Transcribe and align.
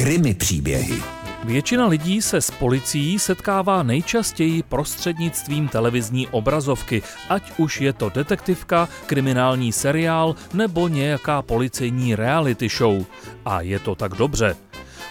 Krimi 0.00 0.34
příběhy. 0.34 1.02
Většina 1.44 1.86
lidí 1.86 2.22
se 2.22 2.40
s 2.40 2.50
policií 2.50 3.18
setkává 3.18 3.82
nejčastěji 3.82 4.62
prostřednictvím 4.62 5.68
televizní 5.68 6.28
obrazovky, 6.28 7.02
ať 7.28 7.52
už 7.58 7.80
je 7.80 7.92
to 7.92 8.08
detektivka, 8.08 8.88
kriminální 9.06 9.72
seriál 9.72 10.34
nebo 10.54 10.88
nějaká 10.88 11.42
policejní 11.42 12.16
reality 12.16 12.68
show. 12.68 13.04
A 13.44 13.60
je 13.60 13.78
to 13.78 13.94
tak 13.94 14.14
dobře. 14.14 14.56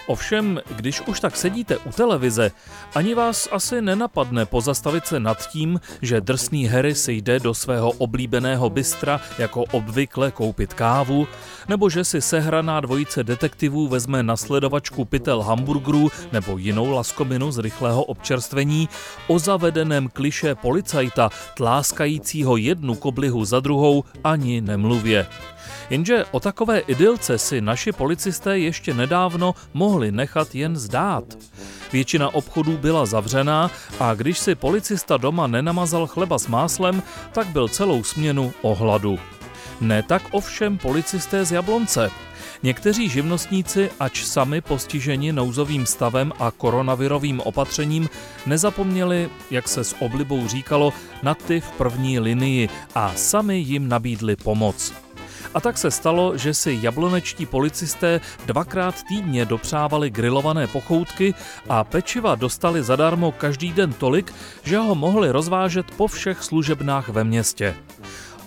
Ovšem, 0.06 0.60
když 0.76 1.00
už 1.00 1.20
tak 1.20 1.36
sedíte 1.36 1.76
u 1.76 1.92
televize, 1.92 2.50
ani 2.94 3.14
vás 3.14 3.48
asi 3.52 3.82
nenapadne 3.82 4.46
pozastavit 4.46 5.06
se 5.06 5.20
nad 5.20 5.48
tím, 5.48 5.80
že 6.02 6.20
drsný 6.20 6.66
Harry 6.66 6.94
si 6.94 7.12
jde 7.12 7.40
do 7.40 7.54
svého 7.54 7.90
oblíbeného 7.90 8.70
bystra 8.70 9.20
jako 9.38 9.64
obvykle 9.70 10.30
koupit 10.30 10.74
kávu, 10.74 11.28
nebo 11.68 11.90
že 11.90 12.04
si 12.04 12.20
sehraná 12.20 12.80
dvojice 12.80 13.24
detektivů 13.24 13.88
vezme 13.88 14.22
na 14.22 14.36
sledovačku 14.36 15.04
pytel 15.04 15.42
hamburgerů 15.42 16.08
nebo 16.32 16.58
jinou 16.58 16.90
laskominu 16.90 17.52
z 17.52 17.58
rychlého 17.58 18.04
občerstvení 18.04 18.88
o 19.26 19.38
zavedeném 19.38 20.08
kliše 20.08 20.54
policajta 20.54 21.30
tláskajícího 21.56 22.56
jednu 22.56 22.94
koblihu 22.94 23.44
za 23.44 23.60
druhou 23.60 24.04
ani 24.24 24.60
nemluvě. 24.60 25.26
Jenže 25.90 26.24
o 26.30 26.40
takové 26.40 26.78
idylce 26.78 27.38
si 27.38 27.60
naši 27.60 27.92
policisté 27.92 28.58
ještě 28.58 28.94
nedávno 28.94 29.54
mohli 29.74 30.12
nechat 30.12 30.54
jen 30.54 30.76
zdát. 30.76 31.24
Většina 31.92 32.34
obchodů 32.34 32.76
byla 32.76 33.06
zavřená 33.06 33.70
a 34.00 34.14
když 34.14 34.38
si 34.38 34.54
policista 34.54 35.16
doma 35.16 35.46
nenamazal 35.46 36.06
chleba 36.06 36.38
s 36.38 36.46
máslem, 36.46 37.02
tak 37.32 37.46
byl 37.46 37.68
celou 37.68 38.04
směnu 38.04 38.52
o 38.62 38.74
hladu. 38.74 39.18
Ne 39.80 40.02
tak 40.02 40.22
ovšem 40.30 40.78
policisté 40.78 41.44
z 41.44 41.52
Jablonce. 41.52 42.10
Někteří 42.62 43.08
živnostníci, 43.08 43.90
ač 44.00 44.24
sami 44.24 44.60
postiženi 44.60 45.32
nouzovým 45.32 45.86
stavem 45.86 46.32
a 46.38 46.50
koronavirovým 46.50 47.40
opatřením, 47.40 48.08
nezapomněli, 48.46 49.28
jak 49.50 49.68
se 49.68 49.84
s 49.84 49.96
oblibou 50.00 50.48
říkalo, 50.48 50.92
na 51.22 51.34
ty 51.34 51.60
v 51.60 51.70
první 51.70 52.20
linii 52.20 52.68
a 52.94 53.12
sami 53.16 53.58
jim 53.58 53.88
nabídli 53.88 54.36
pomoc. 54.36 54.92
A 55.54 55.60
tak 55.60 55.78
se 55.78 55.90
stalo, 55.90 56.36
že 56.38 56.54
si 56.54 56.78
jablonečtí 56.82 57.46
policisté 57.46 58.20
dvakrát 58.46 59.02
týdně 59.08 59.44
dopřávali 59.44 60.10
grilované 60.10 60.66
pochoutky 60.66 61.34
a 61.68 61.84
pečiva 61.84 62.34
dostali 62.34 62.82
zadarmo 62.82 63.32
každý 63.32 63.72
den 63.72 63.92
tolik, 63.92 64.32
že 64.62 64.78
ho 64.78 64.94
mohli 64.94 65.30
rozvážet 65.30 65.90
po 65.90 66.06
všech 66.06 66.42
služebnách 66.42 67.08
ve 67.08 67.24
městě. 67.24 67.74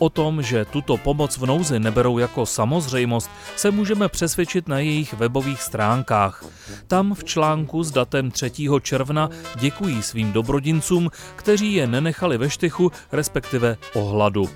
O 0.04 0.10
tom, 0.10 0.44
že 0.44 0.66
tuto 0.66 0.98
pomoc 0.98 1.38
v 1.38 1.46
nouzi 1.46 1.80
neberou 1.80 2.18
jako 2.18 2.46
samozřejmost, 2.46 3.32
se 3.56 3.72
můžeme 3.72 4.10
přesvědčit 4.10 4.68
na 4.68 4.80
jejich 4.80 5.14
webových 5.14 5.62
stránkách. 5.62 6.46
Tam 6.88 7.14
v 7.14 7.24
článku 7.24 7.84
s 7.84 7.92
datem 7.92 8.32
3. 8.32 8.52
června 8.82 9.30
děkují 9.56 10.04
svým 10.04 10.32
dobrodincům, 10.32 11.10
kteří 11.36 11.74
je 11.74 11.88
nenechali 11.88 12.38
ve 12.38 12.50
štychu, 12.50 12.92
respektive 13.12 13.78
ohladu. 13.94 14.50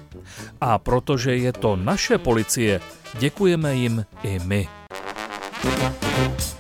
A 0.62 0.78
protože 0.78 1.36
je 1.36 1.54
to 1.54 1.76
naše 1.76 2.18
policie, 2.18 2.82
děkujeme 3.20 3.76
jim 3.76 4.06
i 4.24 4.40
my. 4.40 4.68
thank 5.62 6.42
you 6.42 6.57